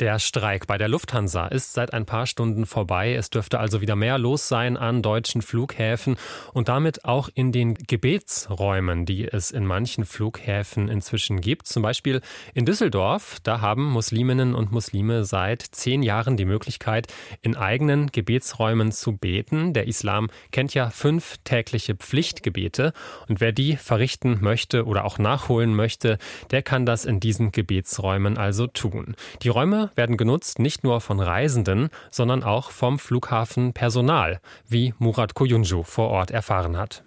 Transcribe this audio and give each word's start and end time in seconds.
Der 0.00 0.18
Streik 0.18 0.66
bei 0.66 0.78
der 0.78 0.88
Lufthansa 0.88 1.48
ist 1.48 1.74
seit 1.74 1.92
ein 1.92 2.06
paar 2.06 2.26
Stunden 2.26 2.64
vorbei. 2.64 3.12
Es 3.14 3.28
dürfte 3.28 3.60
also 3.60 3.82
wieder 3.82 3.96
mehr 3.96 4.16
los 4.16 4.48
sein 4.48 4.78
an 4.78 5.02
deutschen 5.02 5.42
Flughäfen 5.42 6.16
und 6.54 6.68
damit 6.70 7.04
auch 7.04 7.28
in 7.34 7.52
den 7.52 7.74
Gebetsräumen, 7.74 9.04
die 9.04 9.28
es 9.28 9.50
in 9.50 9.66
manchen 9.66 10.06
Flughäfen 10.06 10.88
inzwischen 10.88 11.42
gibt. 11.42 11.66
Zum 11.66 11.82
Beispiel 11.82 12.22
in 12.54 12.64
Düsseldorf. 12.64 13.40
Da 13.42 13.60
haben 13.60 13.90
Musliminnen 13.90 14.54
und 14.54 14.72
Muslime 14.72 15.26
seit 15.26 15.60
zehn 15.60 16.02
Jahren 16.02 16.38
die 16.38 16.46
Möglichkeit, 16.46 17.08
in 17.42 17.54
eigenen 17.54 18.06
Gebetsräumen 18.06 18.92
zu 18.92 19.18
beten. 19.18 19.74
Der 19.74 19.86
Islam 19.86 20.30
kennt 20.50 20.72
ja 20.72 20.88
fünf 20.88 21.36
tägliche 21.44 21.94
Pflichtgebete 21.94 22.94
und 23.28 23.42
wer 23.42 23.52
die 23.52 23.76
verrichten 23.76 24.38
möchte 24.40 24.86
oder 24.86 25.04
auch 25.04 25.18
nachholen 25.18 25.76
möchte, 25.76 26.16
der 26.52 26.62
kann 26.62 26.86
das 26.86 27.04
in 27.04 27.20
diesen 27.20 27.52
Gebetsräumen 27.52 28.38
also 28.38 28.66
tun. 28.66 29.14
Die 29.42 29.50
Räume 29.50 29.89
werden 29.94 30.16
genutzt 30.16 30.58
nicht 30.58 30.84
nur 30.84 31.00
von 31.00 31.20
Reisenden, 31.20 31.90
sondern 32.10 32.42
auch 32.42 32.70
vom 32.70 32.98
Flughafenpersonal, 32.98 34.40
wie 34.68 34.94
Murat 34.98 35.34
Koyunju 35.34 35.82
vor 35.82 36.08
Ort 36.08 36.30
erfahren 36.30 36.76
hat. 36.76 37.02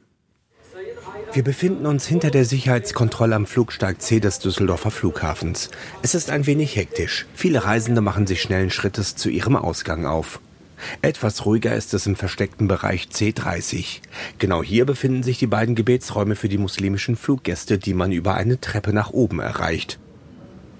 Wir 1.33 1.43
befinden 1.43 1.87
uns 1.87 2.05
hinter 2.05 2.29
der 2.29 2.45
Sicherheitskontrolle 2.45 3.35
am 3.35 3.47
Flugsteig 3.47 4.01
C 4.01 4.19
des 4.19 4.37
Düsseldorfer 4.37 4.91
Flughafens. 4.91 5.71
Es 6.03 6.13
ist 6.13 6.29
ein 6.29 6.45
wenig 6.45 6.75
hektisch. 6.75 7.25
Viele 7.33 7.65
Reisende 7.65 8.01
machen 8.01 8.27
sich 8.27 8.41
schnellen 8.41 8.69
Schrittes 8.69 9.15
zu 9.15 9.29
ihrem 9.29 9.55
Ausgang 9.55 10.05
auf. 10.05 10.39
Etwas 11.01 11.45
ruhiger 11.45 11.75
ist 11.75 11.93
es 11.93 12.05
im 12.05 12.15
versteckten 12.15 12.67
Bereich 12.67 13.07
C30. 13.11 14.01
Genau 14.37 14.61
hier 14.61 14.85
befinden 14.85 15.23
sich 15.23 15.39
die 15.39 15.47
beiden 15.47 15.75
Gebetsräume 15.75 16.35
für 16.35 16.49
die 16.49 16.57
muslimischen 16.57 17.15
Fluggäste, 17.15 17.77
die 17.77 17.93
man 17.93 18.11
über 18.11 18.35
eine 18.35 18.59
Treppe 18.59 18.93
nach 18.93 19.09
oben 19.09 19.39
erreicht. 19.39 19.99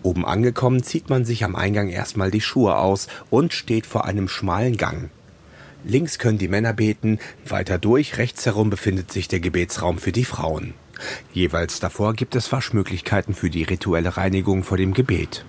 Oben 0.04 0.26
angekommen 0.26 0.84
zieht 0.84 1.10
man 1.10 1.26
sich 1.26 1.44
am 1.44 1.56
Eingang 1.56 1.90
erstmal 1.90 2.30
die 2.30 2.42
Schuhe 2.42 2.78
aus 2.78 3.08
und 3.30 3.54
steht 3.54 3.86
vor 3.86 4.06
einem 4.06 4.28
schmalen 4.28 4.78
Gang. 4.78 5.10
Links 5.86 6.20
können 6.20 6.38
die 6.38 6.48
Männer 6.48 6.74
beten, 6.74 7.20
weiter 7.46 7.78
durch, 7.78 8.18
rechts 8.18 8.46
herum 8.46 8.70
befindet 8.70 9.12
sich 9.12 9.28
der 9.28 9.40
Gebetsraum 9.40 9.98
für 9.98 10.12
die 10.12 10.26
Frauen. 10.26 10.74
Jeweils 11.34 11.80
davor 11.80 12.14
gibt 12.14 12.36
es 12.36 12.52
Waschmöglichkeiten 12.52 13.34
für 13.34 13.50
die 13.50 13.64
rituelle 13.64 14.16
Reinigung 14.16 14.64
vor 14.64 14.78
dem 14.78 14.94
Gebet. 14.94 15.46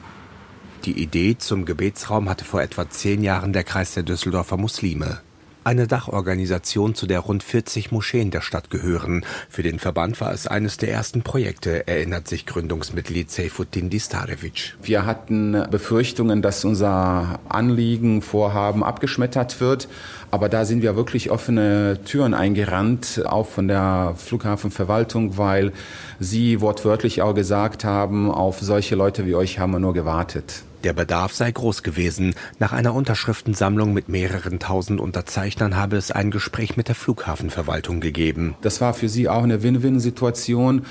Die 0.85 1.03
Idee 1.03 1.37
zum 1.39 1.65
Gebetsraum 1.65 2.29
hatte 2.29 2.45
vor 2.45 2.63
etwa 2.63 2.89
zehn 2.89 3.23
Jahren 3.23 3.53
der 3.53 3.65
Kreis 3.65 3.95
der 3.95 4.03
Düsseldorfer 4.03 4.57
Muslime 4.57 5.21
eine 5.65 5.87
Dachorganisation, 5.87 6.95
zu 6.95 7.07
der 7.07 7.21
rund 7.21 7.43
40 7.43 7.93
Moscheen 7.93 8.31
der 8.31 8.41
Stadt 8.41 8.71
gehören. 8.71 9.25
Für 9.49 9.63
den 9.63 9.79
Verband 9.79 10.21
war 10.21 10.33
es 10.33 10.47
eines 10.47 10.77
der 10.77 10.91
ersten 10.91 11.23
Projekte, 11.23 11.89
erinnert 11.89 12.29
sich 12.29 12.47
Gründungsmitglied 12.47 13.31
Seyfuddin 13.31 13.91
Distarevic. 13.91 14.77
Wir 14.83 15.07
hatten 15.07 15.65
Befürchtungen, 15.71 16.43
dass 16.43 16.65
unser 16.65 17.41
Anliegen, 17.49 18.23
Vorhaben 18.23 18.85
abgeschmettert 18.85 19.61
wird. 19.61 19.89
Aber 20.31 20.49
da 20.49 20.65
sind 20.65 20.83
wir 20.83 20.97
wirklich 20.97 21.31
offene 21.31 22.01
Türen 22.05 22.35
eingerannt, 22.35 23.23
auch 23.25 23.47
von 23.47 23.69
der 23.69 24.15
Flughafenverwaltung, 24.17 25.39
weil 25.39 25.73
sie 26.19 26.61
wortwörtlich 26.61 27.23
auch 27.23 27.35
gesagt 27.35 27.85
haben, 27.85 28.31
auf 28.31 28.59
solche 28.61 28.97
Leute 28.97 29.27
wie 29.27 29.35
euch 29.35 29.59
haben 29.59 29.73
wir 29.73 29.79
nur 29.79 29.95
gewartet. 29.95 30.65
Der 30.85 30.93
Bedarf 30.93 31.33
sei 31.33 31.51
groß 31.51 31.83
gewesen. 31.83 32.35
Nach 32.59 32.75
einer 32.75 32.93
Unterschriftensammlung 32.93 33.95
mit 33.95 34.11
mehreren 34.11 34.59
tausend 34.59 35.01
Unterzeichnern 35.01 35.77
habe 35.77 35.97
es 35.97 36.11
ein 36.11 36.31
Gespräch 36.31 36.77
mit 36.77 36.89
der 36.89 36.95
Flughafenverwaltung 36.95 38.01
gegeben. 38.01 38.55
Das 38.61 38.83
war 38.83 38.93
für 38.93 39.09
sie 39.09 39.31
auch 39.31 39.43
eine 39.43 39.63
Win-Win-Situation, 39.63 40.85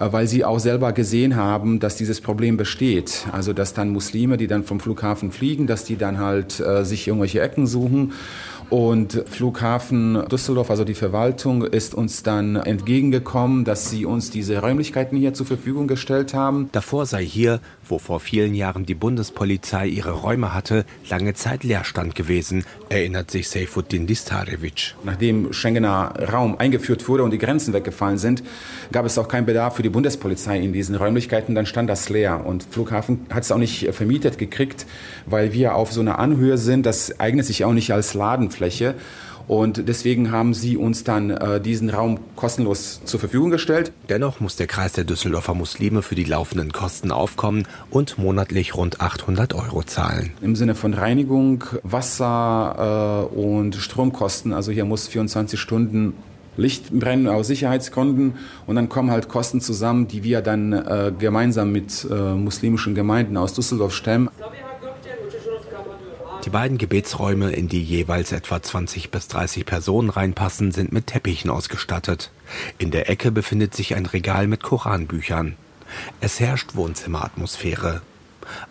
äh, 0.00 0.12
weil 0.12 0.26
sie 0.26 0.44
auch 0.44 0.58
selber 0.58 0.92
gesehen 0.92 1.34
haben, 1.34 1.80
dass 1.80 1.96
dieses 1.96 2.20
Problem 2.20 2.58
besteht. 2.58 3.26
Also 3.32 3.54
dass 3.54 3.72
dann 3.72 3.88
Muslime, 3.88 4.36
die 4.36 4.48
dann 4.48 4.64
vom 4.64 4.80
Flughafen 4.80 5.32
fliegen, 5.32 5.66
dass 5.66 5.84
die 5.84 5.96
dann 5.96 6.18
halt 6.18 6.60
äh, 6.60 6.84
sich 6.84 7.08
irgendwelche 7.08 7.40
Ecken 7.40 7.66
suchen 7.66 8.12
und 8.70 9.24
Flughafen 9.26 10.22
Düsseldorf, 10.30 10.70
also 10.70 10.84
die 10.84 10.94
Verwaltung, 10.94 11.62
ist 11.62 11.94
uns 11.94 12.22
dann 12.22 12.56
entgegengekommen, 12.56 13.64
dass 13.64 13.90
sie 13.90 14.04
uns 14.04 14.30
diese 14.30 14.58
Räumlichkeiten 14.58 15.16
hier 15.16 15.32
zur 15.32 15.46
Verfügung 15.46 15.86
gestellt 15.86 16.34
haben. 16.34 16.68
Davor 16.72 17.06
sei 17.06 17.24
hier, 17.24 17.60
wo 17.86 17.98
vor 17.98 18.20
vielen 18.20 18.54
Jahren 18.54 18.84
die 18.84 18.94
Bundespolizei 18.94 19.86
ihre 19.86 20.10
Räume 20.10 20.52
hatte, 20.52 20.84
lange 21.08 21.34
Zeit 21.34 21.64
Leerstand 21.64 22.14
gewesen, 22.14 22.64
erinnert 22.90 23.30
sich 23.30 23.48
Seyfuddin 23.48 24.06
Distarevic. 24.06 24.94
Nachdem 25.04 25.52
Schengener 25.52 26.12
Raum 26.30 26.58
eingeführt 26.58 27.08
wurde 27.08 27.22
und 27.22 27.30
die 27.30 27.38
Grenzen 27.38 27.72
weggefallen 27.72 28.18
sind, 28.18 28.42
gab 28.92 29.06
es 29.06 29.16
auch 29.16 29.28
keinen 29.28 29.46
Bedarf 29.46 29.76
für 29.76 29.82
die 29.82 29.88
Bundespolizei 29.88 30.58
in 30.58 30.74
diesen 30.74 30.94
Räumlichkeiten. 30.94 31.54
Dann 31.54 31.66
stand 31.66 31.88
das 31.88 32.10
leer 32.10 32.44
und 32.44 32.64
Flughafen 32.64 33.26
hat 33.30 33.44
es 33.44 33.52
auch 33.52 33.58
nicht 33.58 33.88
vermietet 33.94 34.36
gekriegt, 34.36 34.86
weil 35.24 35.54
wir 35.54 35.74
auf 35.74 35.92
so 35.92 36.00
einer 36.00 36.18
Anhöhe 36.18 36.58
sind. 36.58 36.84
Das 36.84 37.18
eignet 37.18 37.46
sich 37.46 37.64
auch 37.64 37.72
nicht 37.72 37.92
als 37.92 38.12
Laden 38.14 38.50
Fläche. 38.58 38.94
Und 39.48 39.88
deswegen 39.88 40.30
haben 40.30 40.52
sie 40.52 40.76
uns 40.76 41.04
dann 41.04 41.30
äh, 41.30 41.58
diesen 41.58 41.88
Raum 41.88 42.20
kostenlos 42.36 43.00
zur 43.04 43.18
Verfügung 43.18 43.48
gestellt. 43.48 43.92
Dennoch 44.10 44.40
muss 44.40 44.56
der 44.56 44.66
Kreis 44.66 44.92
der 44.92 45.04
Düsseldorfer 45.04 45.54
Muslime 45.54 46.02
für 46.02 46.14
die 46.14 46.24
laufenden 46.24 46.70
Kosten 46.70 47.10
aufkommen 47.10 47.66
und 47.88 48.18
monatlich 48.18 48.74
rund 48.74 49.00
800 49.00 49.54
Euro 49.54 49.82
zahlen. 49.84 50.32
Im 50.42 50.54
Sinne 50.54 50.74
von 50.74 50.92
Reinigung, 50.92 51.64
Wasser 51.82 53.30
äh, 53.32 53.34
und 53.34 53.74
Stromkosten. 53.76 54.52
Also 54.52 54.70
hier 54.70 54.84
muss 54.84 55.08
24 55.08 55.58
Stunden 55.58 56.12
Licht 56.58 56.90
brennen 56.90 57.28
aus 57.28 57.46
Sicherheitsgründen 57.46 58.34
und 58.66 58.76
dann 58.76 58.88
kommen 58.88 59.10
halt 59.10 59.28
Kosten 59.28 59.60
zusammen, 59.60 60.08
die 60.08 60.24
wir 60.24 60.42
dann 60.42 60.72
äh, 60.72 61.12
gemeinsam 61.16 61.72
mit 61.72 62.06
äh, 62.10 62.14
muslimischen 62.34 62.94
Gemeinden 62.94 63.36
aus 63.36 63.54
Düsseldorf 63.54 63.94
stemmen. 63.94 64.28
Die 66.44 66.50
beiden 66.50 66.78
Gebetsräume, 66.78 67.50
in 67.50 67.68
die 67.68 67.82
jeweils 67.82 68.32
etwa 68.32 68.62
20 68.62 69.10
bis 69.10 69.28
30 69.28 69.66
Personen 69.66 70.08
reinpassen, 70.08 70.70
sind 70.70 70.92
mit 70.92 71.08
Teppichen 71.08 71.50
ausgestattet. 71.50 72.30
In 72.78 72.90
der 72.90 73.10
Ecke 73.10 73.32
befindet 73.32 73.74
sich 73.74 73.96
ein 73.96 74.06
Regal 74.06 74.46
mit 74.46 74.62
Koranbüchern. 74.62 75.56
Es 76.20 76.38
herrscht 76.38 76.76
Wohnzimmeratmosphäre. 76.76 78.02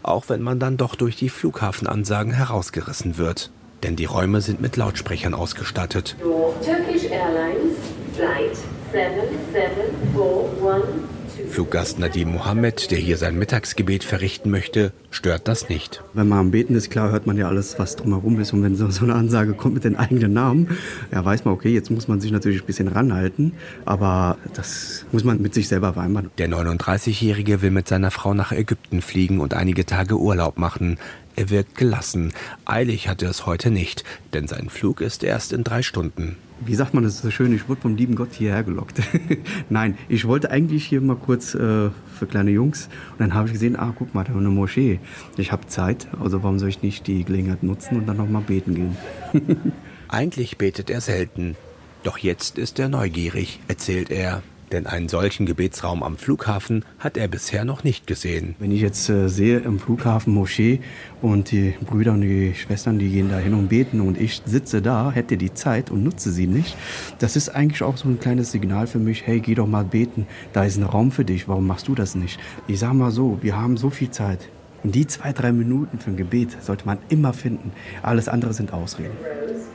Auch 0.01 0.29
wenn 0.29 0.41
man 0.41 0.59
dann 0.59 0.77
doch 0.77 0.95
durch 0.95 1.17
die 1.17 1.29
Flughafenansagen 1.29 2.31
herausgerissen 2.31 3.17
wird. 3.17 3.51
Denn 3.83 3.95
die 3.95 4.05
Räume 4.05 4.41
sind 4.41 4.61
mit 4.61 4.77
Lautsprechern 4.77 5.33
ausgestattet. 5.33 6.15
Turkish 6.19 7.03
Airlines 7.03 7.75
Flight 8.15 8.57
7741 8.91 11.16
Fluggast 11.49 11.99
Nadim 11.99 12.31
Mohammed, 12.31 12.91
der 12.91 12.97
hier 12.97 13.17
sein 13.17 13.37
Mittagsgebet 13.37 14.03
verrichten 14.03 14.49
möchte, 14.49 14.91
stört 15.11 15.47
das 15.47 15.69
nicht. 15.69 16.03
Wenn 16.13 16.27
man 16.27 16.39
am 16.39 16.51
Beten 16.51 16.75
ist, 16.75 16.89
klar 16.89 17.11
hört 17.11 17.27
man 17.27 17.37
ja 17.37 17.47
alles, 17.47 17.79
was 17.79 17.95
drumherum 17.95 18.39
ist. 18.39 18.53
Und 18.53 18.63
wenn 18.63 18.75
so, 18.75 18.89
so 18.89 19.03
eine 19.03 19.15
Ansage 19.15 19.53
kommt 19.53 19.75
mit 19.75 19.83
den 19.83 19.95
eigenen 19.95 20.33
Namen, 20.33 20.77
ja, 21.11 21.23
weiß 21.23 21.45
man, 21.45 21.53
okay, 21.53 21.73
jetzt 21.73 21.91
muss 21.91 22.07
man 22.07 22.19
sich 22.19 22.31
natürlich 22.31 22.61
ein 22.61 22.65
bisschen 22.65 22.87
ranhalten. 22.87 23.53
Aber 23.85 24.37
das 24.53 25.05
muss 25.11 25.23
man 25.23 25.41
mit 25.41 25.53
sich 25.53 25.67
selber 25.67 25.93
vereinbaren. 25.93 26.31
Der 26.37 26.49
39-Jährige 26.49 27.61
will 27.61 27.71
mit 27.71 27.87
seiner 27.87 28.11
Frau 28.11 28.33
nach 28.33 28.51
Ägypten 28.51 29.01
fliegen 29.01 29.39
und 29.39 29.53
einige 29.53 29.85
Tage 29.85 30.17
Urlaub 30.17 30.57
machen. 30.57 30.97
Er 31.37 31.49
wirkt 31.49 31.77
gelassen. 31.77 32.33
Eilig 32.65 33.07
hat 33.07 33.21
er 33.21 33.29
es 33.29 33.45
heute 33.45 33.71
nicht, 33.71 34.03
denn 34.33 34.47
sein 34.47 34.69
Flug 34.69 34.99
ist 34.99 35.23
erst 35.23 35.53
in 35.53 35.63
drei 35.63 35.81
Stunden 35.81 36.35
wie 36.59 36.75
sagt 36.75 36.93
man 36.93 37.03
das 37.03 37.19
so 37.19 37.31
schön, 37.31 37.53
ich 37.53 37.69
wurde 37.69 37.81
vom 37.81 37.95
lieben 37.95 38.15
Gott 38.15 38.33
hierher 38.33 38.63
gelockt. 38.63 39.01
Nein, 39.69 39.97
ich 40.09 40.27
wollte 40.27 40.51
eigentlich 40.51 40.85
hier 40.85 41.01
mal 41.01 41.15
kurz 41.15 41.53
äh, 41.53 41.57
für 41.59 42.27
kleine 42.27 42.51
Jungs 42.51 42.89
und 43.11 43.19
dann 43.19 43.33
habe 43.33 43.47
ich 43.47 43.53
gesehen, 43.53 43.75
ah, 43.75 43.93
guck 43.95 44.13
mal, 44.13 44.23
da 44.23 44.31
ist 44.31 44.37
eine 44.37 44.49
Moschee. 44.49 44.99
Ich 45.37 45.51
habe 45.51 45.67
Zeit, 45.67 46.07
also 46.19 46.43
warum 46.43 46.59
soll 46.59 46.69
ich 46.69 46.81
nicht 46.81 47.07
die 47.07 47.23
Gelegenheit 47.23 47.63
nutzen 47.63 47.97
und 47.97 48.07
dann 48.07 48.17
noch 48.17 48.29
mal 48.29 48.41
beten 48.41 48.75
gehen? 48.75 48.97
eigentlich 50.07 50.57
betet 50.57 50.89
er 50.89 51.01
selten, 51.01 51.55
doch 52.03 52.17
jetzt 52.17 52.57
ist 52.57 52.79
er 52.79 52.89
neugierig, 52.89 53.59
erzählt 53.67 54.09
er. 54.09 54.41
Denn 54.71 54.85
einen 54.85 55.07
solchen 55.07 55.45
Gebetsraum 55.45 56.03
am 56.03 56.17
Flughafen 56.17 56.83
hat 56.99 57.15
er 57.15 57.27
bisher 57.27 57.63
noch 57.63 57.83
nicht 57.83 58.05
gesehen. 58.05 58.55
Wenn 58.59 58.71
ich 58.71 58.81
jetzt 58.81 59.07
äh, 59.09 59.29
sehe 59.29 59.59
im 59.59 59.79
Flughafen 59.79 60.33
Moschee 60.33 60.81
und 61.21 61.51
die 61.51 61.75
Brüder 61.85 62.13
und 62.13 62.21
die 62.21 62.53
Schwestern, 62.53 62.99
die 62.99 63.09
gehen 63.09 63.29
da 63.29 63.37
hin 63.37 63.53
und 63.53 63.69
beten 63.69 64.01
und 64.01 64.19
ich 64.19 64.41
sitze 64.45 64.81
da, 64.81 65.11
hätte 65.11 65.37
die 65.37 65.53
Zeit 65.53 65.89
und 65.89 66.03
nutze 66.03 66.31
sie 66.31 66.47
nicht, 66.47 66.75
das 67.19 67.35
ist 67.37 67.49
eigentlich 67.49 67.81
auch 67.81 67.95
so 67.95 68.09
ein 68.09 68.19
kleines 68.19 68.51
Signal 68.51 68.87
für 68.87 68.99
mich, 68.99 69.25
hey, 69.25 69.39
geh 69.39 69.55
doch 69.55 69.67
mal 69.67 69.85
beten, 69.85 70.27
da 70.51 70.65
ist 70.65 70.77
ein 70.77 70.83
Raum 70.83 71.11
für 71.11 71.23
dich, 71.23 71.47
warum 71.47 71.65
machst 71.65 71.87
du 71.87 71.95
das 71.95 72.15
nicht? 72.15 72.39
Ich 72.67 72.79
sage 72.79 72.95
mal 72.95 73.11
so, 73.11 73.39
wir 73.41 73.55
haben 73.57 73.77
so 73.77 73.89
viel 73.89 74.11
Zeit. 74.11 74.49
Und 74.83 74.95
die 74.95 75.07
zwei, 75.07 75.33
drei 75.33 75.51
Minuten 75.51 75.99
für 75.99 76.11
ein 76.11 76.17
Gebet 76.17 76.57
sollte 76.61 76.85
man 76.85 76.97
immer 77.09 77.33
finden. 77.33 77.71
Alles 78.03 78.29
andere 78.29 78.53
sind 78.53 78.73
Ausreden. 78.73 79.15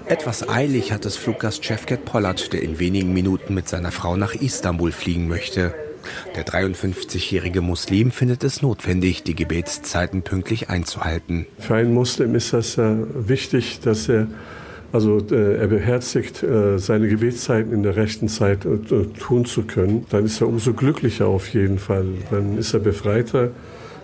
Etwas 0.06 0.48
eilig 0.48 0.92
hat 0.92 1.06
es 1.06 1.16
Fluggast 1.16 1.64
Chefcat 1.64 2.04
Pollard, 2.04 2.52
der 2.52 2.62
in 2.62 2.78
wenigen 2.78 3.12
Minuten 3.12 3.54
mit 3.54 3.68
seiner 3.68 3.92
Frau 3.92 4.16
nach 4.16 4.34
Istanbul 4.34 4.92
fliegen 4.92 5.28
möchte. 5.28 5.74
Der 6.34 6.44
53-jährige 6.44 7.60
Muslim 7.60 8.10
findet 8.10 8.42
es 8.42 8.60
notwendig, 8.60 9.22
die 9.22 9.36
Gebetszeiten 9.36 10.22
pünktlich 10.22 10.68
einzuhalten. 10.68 11.46
Für 11.58 11.76
einen 11.76 11.94
Muslim 11.94 12.34
ist 12.34 12.52
das 12.52 12.76
äh, 12.76 12.94
wichtig, 13.14 13.80
dass 13.80 14.08
er 14.08 14.26
Also 14.92 15.20
äh, 15.30 15.56
er 15.56 15.68
beherzigt 15.68 16.42
äh, 16.42 16.78
seine 16.78 17.08
Gebetszeiten 17.08 17.72
in 17.72 17.82
der 17.82 17.96
rechten 17.96 18.28
Zeit 18.28 18.66
äh, 18.66 18.78
tun 19.18 19.46
zu 19.46 19.62
können. 19.62 20.06
Dann 20.10 20.26
ist 20.26 20.40
er 20.42 20.48
umso 20.48 20.74
glücklicher 20.74 21.26
auf 21.26 21.48
jeden 21.54 21.78
Fall. 21.78 22.06
Dann 22.30 22.58
ist 22.58 22.74
er 22.74 22.80
befreiter, 22.80 23.50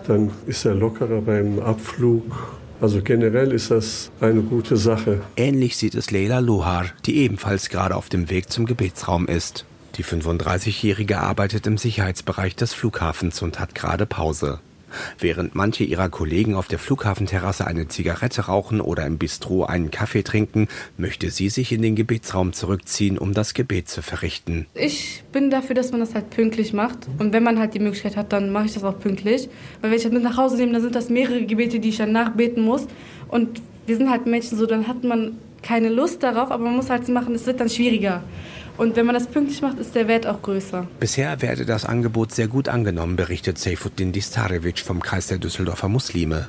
dann 0.09 0.31
ist 0.47 0.65
er 0.65 0.75
lockerer 0.75 1.21
beim 1.21 1.61
Abflug. 1.61 2.59
Also 2.81 3.03
generell 3.03 3.53
ist 3.53 3.71
das 3.71 4.11
eine 4.21 4.41
gute 4.41 4.77
Sache. 4.77 5.21
Ähnlich 5.37 5.77
sieht 5.77 5.95
es 5.95 6.11
Leila 6.11 6.39
Lohar, 6.39 6.87
die 7.07 7.19
ebenfalls 7.19 7.69
gerade 7.69 7.97
auf 7.97 8.09
dem 8.09 8.31
Weg 8.31 8.51
zum 8.51 8.67
Gebetsraum 8.67 9.27
ist. 9.27 9.65
Die 9.97 10.05
35-Jährige 10.05 11.19
arbeitet 11.19 11.67
im 11.67 11.77
Sicherheitsbereich 11.77 12.55
des 12.55 12.73
Flughafens 12.73 13.43
und 13.43 13.59
hat 13.59 13.75
gerade 13.75 14.07
Pause. 14.07 14.61
Während 15.19 15.55
manche 15.55 15.85
ihrer 15.85 16.09
Kollegen 16.09 16.55
auf 16.55 16.69
der 16.69 16.79
Flughafenterrasse 16.79 17.67
eine 17.67 17.89
Zigarette 17.89 18.43
rauchen 18.43 18.81
oder 18.81 19.07
im 19.07 19.19
Bistro 19.19 19.65
einen 19.65 19.91
Kaffee 19.91 20.23
trinken, 20.23 20.69
möchte 20.97 21.31
sie 21.31 21.49
sich 21.49 21.73
in 21.73 21.83
den 21.83 21.95
Gebetsraum 21.97 22.53
zurückziehen, 22.53 23.19
um 23.19 23.35
das 23.35 23.55
Gebet 23.55 23.89
zu 23.89 24.03
verrichten. 24.03 24.67
Ich 24.75 25.25
bin 25.33 25.51
dafür, 25.51 25.75
dass 25.75 25.91
man 25.91 26.01
das 26.01 26.15
halt 26.15 26.31
pünktlich 26.31 26.73
macht. 26.73 27.09
Und 27.19 27.33
wenn 27.33 27.43
man 27.43 27.59
halt 27.59 27.75
die 27.75 27.81
Möglichkeit 27.81 28.17
hat, 28.17 28.33
dann 28.33 28.51
mache 28.51 28.67
ich 28.67 28.75
das 28.75 28.85
auch 28.85 28.99
pünktlich. 28.99 29.49
Weil 29.81 29.91
wenn 29.91 29.97
ich 29.97 30.05
das 30.05 30.13
mit 30.13 30.23
nach 30.23 30.37
Hause 30.37 30.57
nehme, 30.57 30.73
dann 30.73 30.83
sind 30.83 30.95
das 30.95 31.09
mehrere 31.09 31.45
Gebete, 31.45 31.81
die 31.81 31.91
ich 31.91 31.99
dann 31.99 32.13
nachbeten 32.13 32.63
muss. 32.63 32.87
Und 33.29 33.63
wir 33.87 33.97
sind 33.97 34.11
halt 34.11 34.27
Menschen 34.27 34.59
so, 34.59 34.67
dann 34.67 34.87
hat 34.87 35.05
man 35.05 35.39
keine 35.63 35.89
Lust 35.89 36.23
darauf, 36.23 36.51
aber 36.51 36.65
man 36.65 36.77
muss 36.77 36.91
halt 36.91 37.09
machen, 37.09 37.35
es 37.35 37.47
wird 37.47 37.61
dann 37.61 37.69
schwieriger. 37.69 38.23
Und 38.77 38.95
wenn 38.95 39.07
man 39.07 39.15
das 39.15 39.27
pünktlich 39.27 39.61
macht, 39.61 39.79
ist 39.81 39.97
der 39.97 40.07
Wert 40.07 40.27
auch 40.27 40.41
größer. 40.41 40.87
Bisher 41.01 41.43
werde 41.43 41.67
das 41.67 41.85
Angebot 41.85 42.33
sehr 42.33 42.47
gut 42.47 42.69
angenommen, 42.69 43.17
berichtet 43.17 43.59
Seyfuddin 43.59 44.13
Distarevic 44.13 44.79
vom 44.79 45.03
Kreis 45.03 45.27
der 45.27 45.39
Düsseldorfer 45.39 45.89
Muslime. 45.89 46.49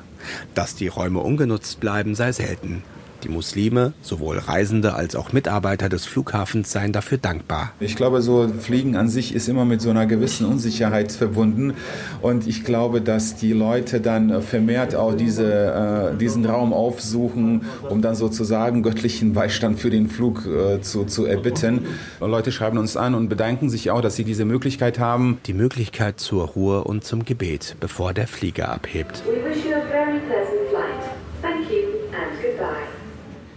Dass 0.54 0.76
die 0.76 0.86
Räume 0.86 1.18
ungenutzt 1.20 1.80
bleiben, 1.80 2.14
sei 2.14 2.30
selten. 2.30 2.84
Die 3.22 3.28
Muslime, 3.28 3.92
sowohl 4.02 4.38
Reisende 4.38 4.94
als 4.94 5.14
auch 5.14 5.32
Mitarbeiter 5.32 5.88
des 5.88 6.06
Flughafens, 6.06 6.72
seien 6.72 6.92
dafür 6.92 7.18
dankbar. 7.18 7.72
Ich 7.80 7.96
glaube, 7.96 8.22
so 8.22 8.48
Fliegen 8.48 8.96
an 8.96 9.08
sich 9.08 9.34
ist 9.34 9.48
immer 9.48 9.64
mit 9.64 9.80
so 9.80 9.90
einer 9.90 10.06
gewissen 10.06 10.46
Unsicherheit 10.46 11.12
verbunden. 11.12 11.74
Und 12.22 12.46
ich 12.46 12.64
glaube, 12.64 13.00
dass 13.00 13.36
die 13.36 13.52
Leute 13.52 14.00
dann 14.00 14.42
vermehrt 14.42 14.94
auch 14.94 15.14
diese, 15.14 16.12
äh, 16.14 16.16
diesen 16.16 16.46
Raum 16.46 16.72
aufsuchen, 16.72 17.62
um 17.88 18.00
dann 18.02 18.14
sozusagen 18.14 18.82
göttlichen 18.82 19.34
Beistand 19.34 19.78
für 19.78 19.90
den 19.90 20.08
Flug 20.08 20.46
äh, 20.46 20.80
zu, 20.80 21.04
zu 21.04 21.26
erbitten. 21.26 21.86
Leute 22.20 22.52
schreiben 22.52 22.78
uns 22.78 22.96
an 22.96 23.14
und 23.14 23.28
bedanken 23.28 23.68
sich 23.68 23.90
auch, 23.90 24.00
dass 24.00 24.16
sie 24.16 24.24
diese 24.24 24.44
Möglichkeit 24.44 24.98
haben. 24.98 25.38
Die 25.46 25.54
Möglichkeit 25.54 26.20
zur 26.20 26.46
Ruhe 26.46 26.84
und 26.84 27.04
zum 27.04 27.24
Gebet, 27.24 27.76
bevor 27.80 28.14
der 28.14 28.26
Flieger 28.26 28.70
abhebt. 28.70 29.22
We 29.26 29.32
wish 29.48 29.64
you 29.64 29.74
a 29.74 29.80
very 29.90 30.18
pleasant 30.20 30.69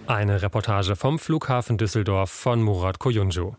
Eine 0.06 0.42
Reportage 0.42 0.98
vom 0.98 1.18
Flughafen 1.18 1.78
Düsseldorf 1.78 2.30
von 2.30 2.62
Murat 2.62 3.00
Koyuncu. 3.00 3.56